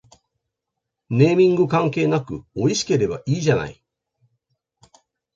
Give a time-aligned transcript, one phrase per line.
[1.11, 3.83] ネーミング関係なくおいしければいいじゃない